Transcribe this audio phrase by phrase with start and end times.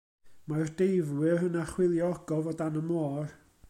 [0.53, 3.37] Mae'r deifwyr yn archwilio ogof o dan y môr.